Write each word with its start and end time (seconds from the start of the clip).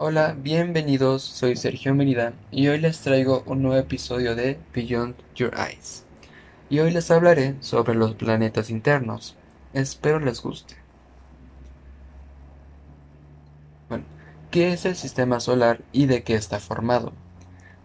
Hola, 0.00 0.36
bienvenidos, 0.38 1.24
soy 1.24 1.56
Sergio 1.56 1.92
Merida 1.92 2.32
y 2.52 2.68
hoy 2.68 2.78
les 2.78 3.00
traigo 3.00 3.42
un 3.46 3.62
nuevo 3.62 3.80
episodio 3.80 4.36
de 4.36 4.56
Beyond 4.72 5.16
Your 5.34 5.52
Eyes. 5.58 6.04
Y 6.70 6.78
hoy 6.78 6.92
les 6.92 7.10
hablaré 7.10 7.56
sobre 7.58 7.96
los 7.96 8.14
planetas 8.14 8.70
internos. 8.70 9.34
Espero 9.72 10.20
les 10.20 10.40
guste. 10.40 10.76
Bueno, 13.88 14.04
¿qué 14.52 14.72
es 14.72 14.84
el 14.84 14.94
sistema 14.94 15.40
solar 15.40 15.80
y 15.90 16.06
de 16.06 16.22
qué 16.22 16.36
está 16.36 16.60
formado? 16.60 17.12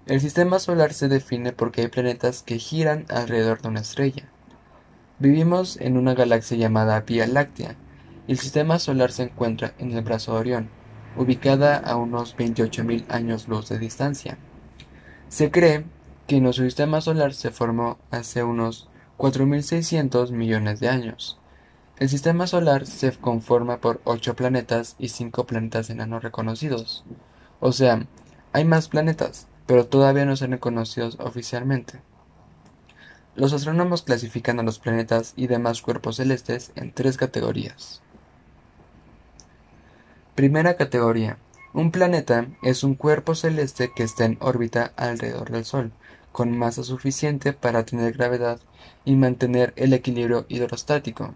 El 0.06 0.22
sistema 0.22 0.60
solar 0.60 0.94
se 0.94 1.08
define 1.08 1.52
porque 1.52 1.82
hay 1.82 1.88
planetas 1.88 2.44
que 2.44 2.60
giran 2.60 3.08
alrededor 3.10 3.64
de 3.64 3.70
una 3.70 3.82
estrella. 3.82 4.30
Vivimos 5.18 5.78
en 5.78 5.98
una 5.98 6.14
galaxia 6.14 6.58
llamada 6.58 7.00
Vía 7.00 7.26
Láctea 7.26 7.76
y 8.28 8.34
el 8.34 8.38
sistema 8.38 8.78
solar 8.78 9.12
se 9.12 9.24
encuentra 9.24 9.74
en 9.80 9.94
el 9.94 10.04
brazo 10.04 10.34
de 10.34 10.40
Orión 10.40 10.83
ubicada 11.16 11.78
a 11.78 11.96
unos 11.96 12.36
28.000 12.38 13.06
años 13.10 13.48
luz 13.48 13.70
de 13.70 13.80
distancia. 13.80 14.38
Se 15.30 15.52
cree 15.52 15.86
que 16.28 16.40
nuestro 16.42 16.66
sistema 16.66 17.02
solar 17.02 17.34
se 17.34 17.52
formó 17.52 17.98
hace 18.12 18.44
unos 18.44 18.90
4.600 19.18 20.32
millones 20.32 20.80
de 20.80 20.90
años. 20.90 21.40
El 21.98 22.10
sistema 22.10 22.48
solar 22.48 22.86
se 22.86 23.12
conforma 23.12 23.78
por 23.78 24.02
8 24.04 24.36
planetas 24.36 24.96
y 24.98 25.10
5 25.10 25.46
planetas 25.46 25.90
enanos 25.90 26.24
reconocidos. 26.24 27.04
O 27.60 27.72
sea, 27.72 28.08
hay 28.52 28.66
más 28.66 28.88
planetas, 28.88 29.48
pero 29.66 29.86
todavía 29.86 30.26
no 30.26 30.36
son 30.36 30.52
reconocidos 30.52 31.18
oficialmente. 31.20 32.02
Los 33.36 33.54
astrónomos 33.54 34.04
clasifican 34.04 34.60
a 34.60 34.64
los 34.64 34.80
planetas 34.80 35.34
y 35.36 35.48
demás 35.48 35.82
cuerpos 35.82 36.18
celestes 36.18 36.72
en 36.76 36.92
tres 36.94 37.18
categorías. 37.18 38.04
Primera 40.36 40.78
categoría. 40.78 41.38
Un 41.76 41.92
planeta 41.92 42.48
es 42.64 42.84
un 42.84 42.96
cuerpo 42.96 43.36
celeste 43.36 43.92
que 43.96 44.02
está 44.02 44.26
en 44.26 44.40
órbita 44.42 44.92
alrededor 44.96 45.52
del 45.52 45.64
Sol, 45.64 45.92
con 46.32 46.58
masa 46.58 46.84
suficiente 46.84 47.54
para 47.54 47.86
tener 47.86 48.14
gravedad 48.14 48.60
y 49.06 49.16
mantener 49.16 49.74
el 49.76 49.94
equilibrio 49.94 50.48
hidrostático. 50.50 51.36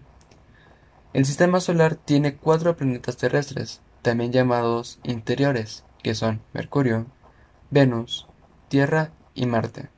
El 1.12 1.26
sistema 1.26 1.60
solar 1.60 1.94
tiene 1.94 2.34
cuatro 2.34 2.76
planetas 2.76 3.16
terrestres, 3.16 3.82
también 4.02 4.32
llamados 4.32 4.98
interiores, 5.04 5.84
que 6.02 6.16
son 6.16 6.42
Mercurio, 6.52 7.06
Venus, 7.70 8.26
Tierra 8.66 9.12
y 9.32 9.46
Marte. 9.46 9.90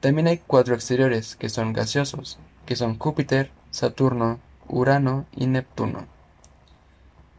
También 0.00 0.26
hay 0.26 0.38
cuatro 0.38 0.74
exteriores, 0.74 1.36
que 1.36 1.48
son 1.48 1.72
gaseosos, 1.72 2.40
que 2.66 2.74
son 2.74 2.98
Júpiter, 2.98 3.52
Saturno, 3.70 4.40
Urano 4.66 5.26
y 5.36 5.46
Neptuno. 5.46 6.17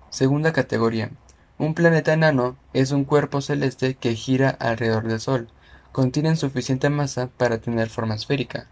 Segunda 0.10 0.54
categoría. 0.54 1.12
Un 1.60 1.76
planeta 1.76 2.14
enano 2.14 2.58
es 2.74 2.92
un 2.92 3.06
cuerpo 3.06 3.42
celeste 3.42 3.94
que 3.94 4.16
gira 4.16 4.50
alrededor 4.50 5.08
del 5.08 5.20
Sol. 5.20 5.50
Contienen 5.92 6.36
suficiente 6.36 6.90
masa 6.90 7.28
para 7.28 7.60
tener 7.60 7.90
forma 7.90 8.16
esférica. 8.16 8.68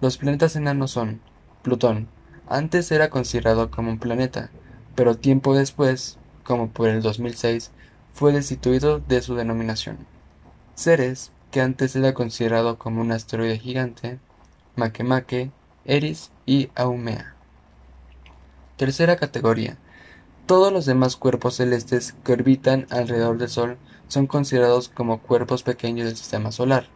Los 0.00 0.18
planetas 0.18 0.56
enanos 0.56 0.90
son 0.90 1.20
Plutón. 1.62 2.08
Antes 2.48 2.90
era 2.90 3.10
considerado 3.10 3.70
como 3.70 3.90
un 3.90 3.98
planeta, 4.00 4.50
pero 4.96 5.16
tiempo 5.16 5.54
después, 5.54 6.18
como 6.42 6.70
por 6.70 6.88
el 6.88 7.00
2006, 7.00 7.70
fue 8.12 8.32
destituido 8.32 8.98
de 8.98 9.22
su 9.22 9.36
denominación. 9.36 9.98
Ceres, 10.74 11.30
que 11.52 11.60
antes 11.60 11.94
era 11.94 12.12
considerado 12.12 12.76
como 12.76 13.00
un 13.00 13.12
asteroide 13.12 13.58
gigante, 13.58 14.18
Makemake, 14.74 15.52
Eris 15.84 16.32
y 16.44 16.70
Aumea. 16.74 17.34
Tercera 18.76 19.16
categoría. 19.16 19.78
Todos 20.46 20.72
los 20.72 20.86
demás 20.86 21.16
cuerpos 21.16 21.56
celestes 21.56 22.14
que 22.22 22.32
orbitan 22.32 22.86
alrededor 22.90 23.36
del 23.36 23.48
Sol 23.48 23.78
son 24.06 24.28
considerados 24.28 24.88
como 24.88 25.20
cuerpos 25.20 25.64
pequeños 25.64 26.06
del 26.06 26.16
sistema 26.16 26.52
solar. 26.52 26.86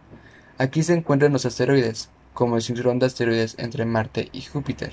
Aquí 0.57 0.85
se 0.85 0.95
encuentran 0.95 1.33
los 1.33 1.47
asteroides, 1.47 2.11
como 2.33 2.55
el 2.55 2.63
cinturón 2.63 3.01
de 3.01 3.07
asteroides 3.07 3.57
entre 3.59 3.87
Marte 3.87 4.29
y 4.33 4.43
Júpiter, 4.43 4.93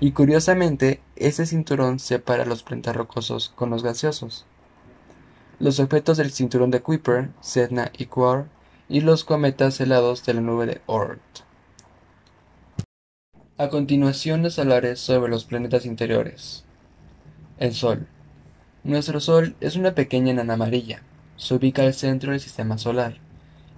y 0.00 0.10
curiosamente 0.10 1.00
ese 1.14 1.46
cinturón 1.46 2.00
separa 2.00 2.44
los 2.44 2.64
planetas 2.64 2.96
rocosos 2.96 3.52
con 3.54 3.70
los 3.70 3.84
gaseosos. 3.84 4.46
Los 5.60 5.78
objetos 5.78 6.16
del 6.16 6.32
cinturón 6.32 6.72
de 6.72 6.82
Kuiper, 6.82 7.28
Sedna 7.40 7.92
y 7.96 8.06
Quar, 8.06 8.46
y 8.88 9.02
los 9.02 9.22
cometas 9.22 9.80
helados 9.80 10.24
de 10.24 10.34
la 10.34 10.40
nube 10.40 10.66
de 10.66 10.80
Oort. 10.86 11.20
A 13.58 13.68
continuación 13.68 14.42
les 14.42 14.58
hablaré 14.58 14.96
sobre 14.96 15.30
los 15.30 15.44
planetas 15.44 15.86
interiores. 15.86 16.64
El 17.62 17.74
Sol. 17.74 18.08
Nuestro 18.82 19.20
Sol 19.20 19.54
es 19.60 19.76
una 19.76 19.94
pequeña 19.94 20.32
enana 20.32 20.54
amarilla. 20.54 21.02
Se 21.36 21.54
ubica 21.54 21.82
al 21.82 21.94
centro 21.94 22.32
del 22.32 22.40
sistema 22.40 22.76
solar 22.76 23.18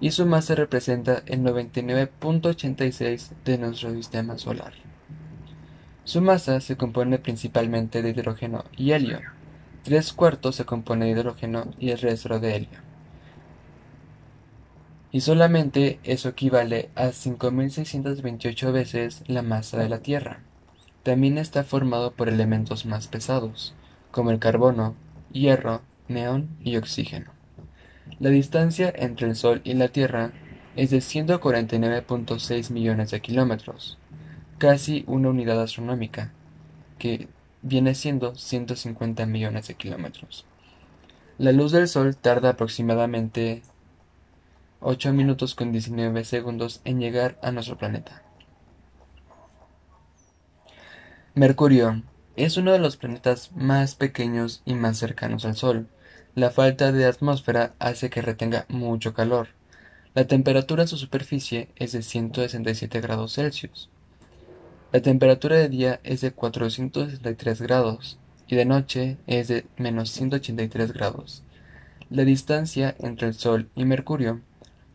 y 0.01 0.09
su 0.09 0.25
masa 0.25 0.55
representa 0.55 1.21
el 1.27 1.41
99.86 1.41 3.29
de 3.45 3.59
nuestro 3.59 3.93
sistema 3.93 4.39
solar. 4.39 4.73
Su 6.03 6.19
masa 6.19 6.61
se 6.61 6.77
compone 6.77 7.19
principalmente 7.19 8.01
de 8.01 8.09
hidrógeno 8.09 8.65
y 8.75 8.93
helio. 8.93 9.21
Tres 9.83 10.13
cuartos 10.13 10.55
se 10.55 10.65
compone 10.65 11.05
de 11.05 11.11
hidrógeno 11.11 11.71
y 11.77 11.91
el 11.91 11.99
resto 11.99 12.39
de 12.39 12.55
helio. 12.55 12.79
Y 15.11 15.21
solamente 15.21 15.99
eso 16.03 16.29
equivale 16.29 16.89
a 16.95 17.09
5.628 17.09 18.71
veces 18.71 19.21
la 19.27 19.43
masa 19.43 19.77
de 19.77 19.89
la 19.89 19.99
Tierra. 19.99 20.39
También 21.05 21.37
está 21.37 21.63
formado 21.63 22.13
por 22.13 22.29
elementos 22.29 22.87
más 22.87 23.07
pesados, 23.07 23.75
como 24.09 24.31
el 24.31 24.39
carbono, 24.39 24.95
hierro, 25.31 25.83
neón 26.07 26.57
y 26.63 26.77
oxígeno. 26.77 27.29
La 28.19 28.31
distancia 28.31 28.91
entre 28.95 29.27
el 29.27 29.35
Sol 29.35 29.61
y 29.63 29.75
la 29.75 29.89
Tierra 29.89 30.31
es 30.75 30.89
de 30.89 30.97
149.6 30.97 32.71
millones 32.71 33.11
de 33.11 33.21
kilómetros, 33.21 33.99
casi 34.57 35.03
una 35.05 35.29
unidad 35.29 35.61
astronómica, 35.61 36.31
que 36.97 37.27
viene 37.61 37.93
siendo 37.93 38.33
150 38.33 39.27
millones 39.27 39.67
de 39.67 39.75
kilómetros. 39.75 40.47
La 41.37 41.51
luz 41.51 41.71
del 41.71 41.87
Sol 41.87 42.15
tarda 42.15 42.49
aproximadamente 42.49 43.61
8 44.79 45.13
minutos 45.13 45.53
con 45.53 45.71
19 45.71 46.25
segundos 46.25 46.81
en 46.83 46.99
llegar 46.99 47.37
a 47.43 47.51
nuestro 47.51 47.77
planeta. 47.77 48.24
Mercurio 51.37 52.01
es 52.37 52.55
uno 52.55 52.71
de 52.71 52.79
los 52.79 52.95
planetas 52.95 53.51
más 53.53 53.95
pequeños 53.95 54.61
y 54.63 54.73
más 54.73 54.97
cercanos 54.97 55.43
al 55.43 55.57
Sol. 55.57 55.89
La 56.33 56.49
falta 56.49 56.93
de 56.93 57.03
atmósfera 57.03 57.73
hace 57.77 58.09
que 58.09 58.21
retenga 58.21 58.65
mucho 58.69 59.13
calor. 59.13 59.49
La 60.13 60.27
temperatura 60.27 60.83
en 60.83 60.87
su 60.87 60.95
superficie 60.95 61.67
es 61.75 61.91
de 61.91 62.03
167 62.03 63.01
grados 63.01 63.33
Celsius. 63.33 63.89
La 64.93 65.01
temperatura 65.01 65.57
de 65.57 65.67
día 65.67 65.99
es 66.05 66.21
de 66.21 66.31
463 66.31 67.61
grados 67.61 68.17
y 68.47 68.55
de 68.55 68.63
noche 68.63 69.17
es 69.27 69.49
de 69.49 69.65
menos 69.75 70.11
183 70.11 70.93
grados. 70.93 71.43
La 72.09 72.23
distancia 72.23 72.95
entre 72.99 73.27
el 73.27 73.33
Sol 73.33 73.67
y 73.75 73.83
Mercurio 73.83 74.39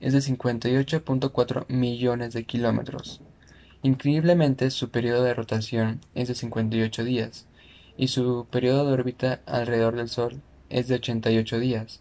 es 0.01 0.15
de 0.15 0.21
58.4 0.21 1.67
millones 1.69 2.33
de 2.33 2.45
kilómetros. 2.45 3.21
Increíblemente 3.83 4.71
su 4.71 4.91
periodo 4.91 5.23
de 5.23 5.33
rotación 5.33 6.01
es 6.15 6.29
de 6.29 6.35
58 6.35 7.03
días, 7.03 7.47
y 7.97 8.09
su 8.09 8.47
periodo 8.51 8.87
de 8.87 8.93
órbita 8.93 9.41
alrededor 9.47 9.97
del 9.97 10.11
Sol 10.11 10.43
es 10.69 10.87
de 10.89 10.97
88 10.97 11.59
días, 11.59 12.01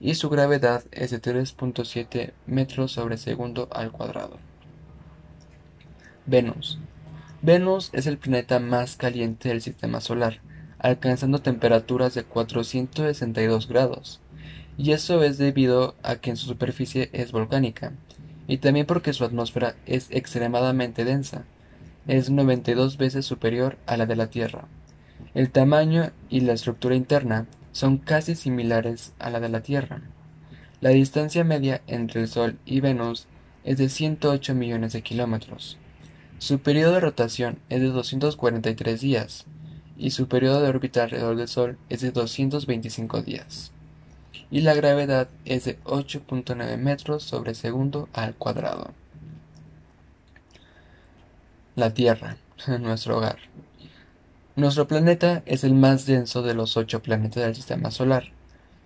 y 0.00 0.16
su 0.16 0.28
gravedad 0.30 0.82
es 0.90 1.12
de 1.12 1.22
3.7 1.22 2.32
metros 2.46 2.90
sobre 2.90 3.18
segundo 3.18 3.68
al 3.70 3.92
cuadrado. 3.92 4.38
Venus. 6.26 6.80
Venus 7.40 7.90
es 7.92 8.08
el 8.08 8.18
planeta 8.18 8.58
más 8.58 8.96
caliente 8.96 9.48
del 9.48 9.62
sistema 9.62 10.00
solar, 10.00 10.40
alcanzando 10.80 11.40
temperaturas 11.40 12.14
de 12.14 12.24
462 12.24 13.68
grados, 13.68 14.20
y 14.76 14.90
eso 14.90 15.22
es 15.22 15.38
debido 15.38 15.94
a 16.02 16.16
que 16.16 16.30
en 16.30 16.36
su 16.36 16.46
superficie 16.46 17.10
es 17.12 17.30
volcánica, 17.30 17.92
y 18.46 18.58
también 18.58 18.86
porque 18.86 19.12
su 19.12 19.24
atmósfera 19.24 19.76
es 19.86 20.08
extremadamente 20.10 21.04
densa, 21.04 21.44
es 22.06 22.30
92 22.30 22.96
veces 22.96 23.24
superior 23.24 23.78
a 23.86 23.96
la 23.96 24.06
de 24.06 24.16
la 24.16 24.28
Tierra. 24.28 24.66
El 25.34 25.50
tamaño 25.50 26.10
y 26.28 26.40
la 26.40 26.52
estructura 26.52 26.94
interna 26.94 27.46
son 27.70 27.98
casi 27.98 28.34
similares 28.34 29.12
a 29.18 29.30
la 29.30 29.40
de 29.40 29.48
la 29.48 29.62
Tierra. 29.62 30.02
La 30.80 30.90
distancia 30.90 31.44
media 31.44 31.80
entre 31.86 32.22
el 32.22 32.28
Sol 32.28 32.58
y 32.64 32.80
Venus 32.80 33.26
es 33.64 33.78
de 33.78 33.88
108 33.88 34.54
millones 34.54 34.92
de 34.92 35.02
kilómetros. 35.02 35.78
Su 36.38 36.58
periodo 36.58 36.94
de 36.94 37.00
rotación 37.00 37.58
es 37.68 37.80
de 37.80 37.88
243 37.88 39.00
días 39.00 39.46
y 39.96 40.10
su 40.10 40.26
periodo 40.26 40.60
de 40.60 40.68
órbita 40.68 41.04
alrededor 41.04 41.36
del 41.36 41.46
Sol 41.46 41.78
es 41.88 42.00
de 42.00 42.10
225 42.10 43.22
días 43.22 43.72
y 44.50 44.60
la 44.60 44.74
gravedad 44.74 45.28
es 45.44 45.64
de 45.64 45.78
8.9 45.84 46.76
metros 46.76 47.22
sobre 47.22 47.54
segundo 47.54 48.08
al 48.12 48.34
cuadrado. 48.34 48.90
La 51.74 51.94
Tierra, 51.94 52.36
nuestro 52.80 53.18
hogar. 53.18 53.38
Nuestro 54.54 54.86
planeta 54.86 55.42
es 55.46 55.64
el 55.64 55.74
más 55.74 56.04
denso 56.04 56.42
de 56.42 56.54
los 56.54 56.76
ocho 56.76 57.02
planetas 57.02 57.42
del 57.42 57.54
sistema 57.54 57.90
solar. 57.90 58.24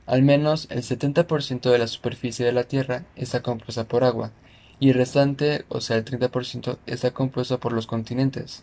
Al 0.07 0.23
menos 0.23 0.69
el 0.71 0.83
70% 0.83 1.71
de 1.73 1.79
la 1.79 1.89
superficie 1.89 2.47
de 2.47 2.53
la 2.53 2.65
Tierra 2.65 3.03
está 3.17 3.43
compuesta 3.43 3.85
por 3.85 4.05
agua, 4.05 4.31
y 4.79 4.91
el 4.91 4.95
restante, 4.95 5.65
o 5.69 5.81
sea 5.81 5.97
el 5.97 6.05
30%, 6.05 6.79
está 6.87 7.11
compuesto 7.11 7.59
por 7.59 7.73
los 7.73 7.89
continentes. 7.89 8.63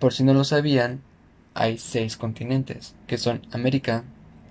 Por 0.00 0.12
si 0.12 0.24
no 0.24 0.34
lo 0.34 0.42
sabían, 0.42 1.02
hay 1.54 1.78
seis 1.78 2.16
continentes, 2.16 2.96
que 3.06 3.18
son 3.18 3.42
América, 3.52 4.04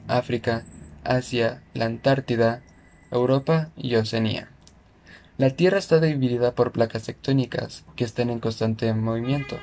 África, 0.07 0.63
Asia, 1.05 1.61
la 1.73 1.85
Antártida, 1.85 2.61
Europa 3.11 3.69
y 3.77 3.95
Oceanía. 3.95 4.49
La 5.37 5.49
Tierra 5.49 5.77
está 5.77 5.99
dividida 5.99 6.55
por 6.55 6.71
placas 6.71 7.03
tectónicas 7.03 7.83
que 7.95 8.03
están 8.03 8.29
en 8.29 8.39
constante 8.39 8.93
movimiento, 8.93 9.57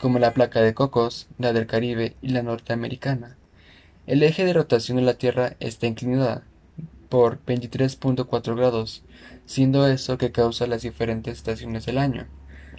como 0.00 0.18
la 0.18 0.32
placa 0.32 0.60
de 0.60 0.74
Cocos, 0.74 1.28
la 1.38 1.52
del 1.52 1.66
Caribe 1.66 2.16
y 2.22 2.28
la 2.28 2.42
norteamericana. 2.42 3.36
El 4.06 4.22
eje 4.22 4.44
de 4.44 4.54
rotación 4.54 4.96
de 4.96 5.02
la 5.02 5.14
Tierra 5.14 5.54
está 5.60 5.86
inclinada 5.86 6.44
por 7.08 7.44
23.4 7.44 8.56
grados, 8.56 9.02
siendo 9.44 9.86
eso 9.86 10.18
que 10.18 10.32
causa 10.32 10.66
las 10.66 10.82
diferentes 10.82 11.36
estaciones 11.36 11.86
del 11.86 11.98
año. 11.98 12.26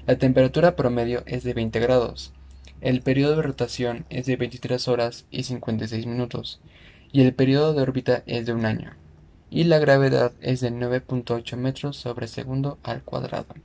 La 0.08 0.18
temperatura 0.18 0.76
promedio 0.76 1.24
es 1.26 1.44
de 1.44 1.54
20 1.54 1.80
grados. 1.80 2.34
El 2.82 3.02
periodo 3.02 3.36
de 3.36 3.44
rotación 3.44 4.06
es 4.10 4.26
de 4.26 4.38
23 4.38 4.88
horas 4.88 5.26
y 5.30 5.44
56 5.44 6.06
minutos, 6.06 6.62
y 7.12 7.22
el 7.22 7.34
periodo 7.34 7.74
de 7.74 7.82
órbita 7.82 8.24
es 8.26 8.46
de 8.46 8.54
un 8.54 8.66
año 8.66 9.00
y 9.50 9.64
la 9.64 9.80
gravedad 9.80 10.32
es 10.42 10.62
de 10.62 10.72
9.8 10.72 11.58
metros 11.58 11.98
sobre 11.98 12.28
segundo 12.28 12.78
al 12.84 13.04
cuadrado. 13.04 13.56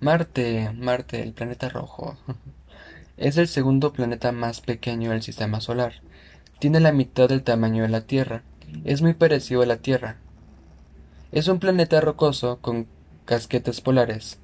Marte, 0.00 0.70
Marte, 0.74 1.22
el 1.22 1.32
planeta 1.32 1.68
rojo, 1.68 2.16
es 3.16 3.36
el 3.36 3.48
segundo 3.48 3.92
planeta 3.92 4.32
más 4.32 4.60
pequeño 4.60 5.10
del 5.10 5.22
sistema 5.22 5.60
solar. 5.60 5.94
Tiene 6.58 6.80
la 6.80 6.92
mitad 6.92 7.28
del 7.28 7.42
tamaño 7.42 7.82
de 7.82 7.88
la 7.88 8.02
Tierra. 8.02 8.42
Es 8.84 9.02
muy 9.02 9.14
parecido 9.14 9.62
a 9.62 9.66
la 9.66 9.78
Tierra. 9.78 10.16
Es 11.32 11.48
un 11.48 11.58
planeta 11.58 12.00
rocoso 12.00 12.58
con 12.60 12.86
casquetes 13.24 13.80
polares. 13.80 14.38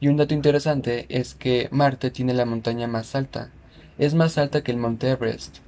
Y 0.00 0.08
un 0.08 0.16
dato 0.16 0.34
interesante 0.34 1.06
es 1.08 1.34
que 1.34 1.68
Marte 1.70 2.10
tiene 2.10 2.34
la 2.34 2.46
montaña 2.46 2.86
más 2.86 3.14
alta. 3.14 3.50
Es 3.98 4.14
más 4.14 4.38
alta 4.38 4.62
que 4.62 4.72
el 4.72 4.78
Monte 4.78 5.10
Everest. 5.10 5.58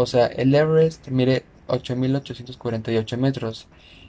O 0.00 0.06
sea, 0.06 0.26
el 0.28 0.54
Everest 0.54 1.08
mide 1.08 1.44
8.848 1.68 3.18
metros. 3.18 3.66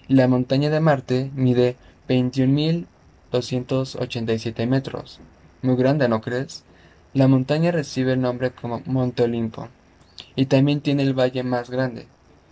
La 0.07 0.29
montaña 0.29 0.69
de 0.69 0.79
Marte 0.79 1.29
mide 1.35 1.75
21.287 2.07 4.67
metros. 4.67 5.19
Muy 5.61 5.75
grande, 5.75 6.07
¿no 6.07 6.21
crees? 6.21 6.63
La 7.13 7.27
montaña 7.27 7.71
recibe 7.71 8.13
el 8.13 8.21
nombre 8.21 8.51
como 8.51 8.81
Monte 8.85 9.23
Olimpo. 9.23 9.67
Y 10.37 10.45
también 10.45 10.79
tiene 10.79 11.03
el 11.03 11.13
valle 11.13 11.43
más 11.43 11.69
grande. 11.69 12.07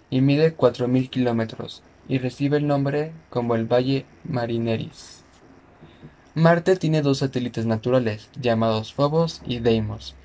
Y 0.09 0.19
mide 0.19 0.57
4.000 0.57 1.09
kilómetros. 1.09 1.81
Y 2.09 2.17
recibe 2.17 2.57
el 2.57 2.67
nombre 2.67 3.13
como 3.29 3.55
el 3.55 3.71
Valle 3.71 4.05
Marineris. 4.25 5.23
Marte 6.35 6.75
tiene 6.75 7.01
dos 7.01 7.19
satélites 7.19 7.65
naturales, 7.65 8.29
llamados 8.37 8.93
Phobos 8.93 9.41
y 9.45 9.59
Deimos. 9.59 10.17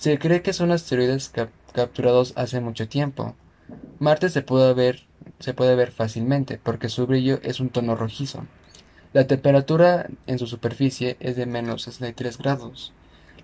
Se 0.00 0.18
cree 0.18 0.42
que 0.42 0.54
son 0.54 0.72
asteroides 0.72 1.28
capturados 1.72 2.32
hace 2.36 2.60
mucho 2.60 2.88
tiempo, 2.88 3.34
Marte 3.98 4.30
se 4.30 4.42
puede 4.42 4.72
ver, 4.74 5.02
se 5.38 5.54
puede 5.54 5.74
ver 5.76 5.92
fácilmente 5.92 6.58
porque 6.62 6.88
su 6.88 7.06
brillo 7.06 7.38
es 7.42 7.60
un 7.60 7.68
tono 7.68 7.94
rojizo. 7.94 8.46
La 9.12 9.26
temperatura 9.26 10.08
en 10.26 10.38
su 10.38 10.46
superficie 10.46 11.16
es 11.20 11.36
de 11.36 11.46
menos 11.46 11.82
63 11.82 12.38
grados. 12.38 12.92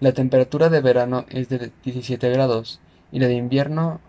La 0.00 0.12
temperatura 0.12 0.69
de 0.69 0.81
verano 0.81 1.26
es 1.28 1.49
de 1.49 1.73
17 1.84 2.31
grados 2.31 2.81
y 3.12 3.19
la 3.19 3.28
de 3.28 3.34
invierno 3.34 4.00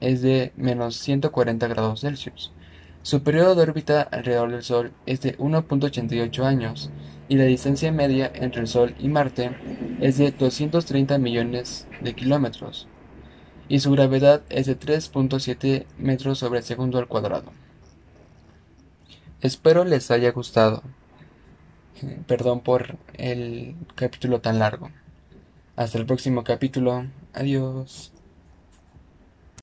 es 0.00 0.22
de 0.22 0.52
menos 0.56 0.96
140 0.96 1.66
grados 1.68 2.00
Celsius. 2.00 2.52
Su 3.02 3.22
periodo 3.22 3.54
de 3.54 3.62
órbita 3.62 4.02
alrededor 4.02 4.50
del 4.50 4.62
Sol 4.62 4.92
es 5.06 5.20
de 5.20 5.38
1.88 5.38 6.44
años 6.44 6.90
y 7.28 7.36
la 7.36 7.44
distancia 7.44 7.92
media 7.92 8.30
entre 8.34 8.60
el 8.60 8.66
Sol 8.66 8.94
y 8.98 9.08
Marte 9.08 9.52
es 10.00 10.18
de 10.18 10.32
230 10.32 11.18
millones 11.18 11.86
de 12.00 12.14
kilómetros 12.14 12.88
y 13.68 13.80
su 13.80 13.90
gravedad 13.92 14.42
es 14.48 14.66
de 14.66 14.78
3.7 14.78 15.84
metros 15.98 16.38
sobre 16.38 16.62
segundo 16.62 16.98
al 16.98 17.08
cuadrado. 17.08 17.52
Espero 19.40 19.84
les 19.84 20.10
haya 20.10 20.32
gustado. 20.32 20.82
Perdón 22.26 22.60
por 22.60 22.96
el 23.14 23.76
capítulo 23.94 24.40
tan 24.40 24.58
largo. 24.58 24.90
Hasta 25.76 25.98
el 25.98 26.06
próximo 26.06 26.44
capítulo. 26.44 27.06
Adiós. 27.34 28.12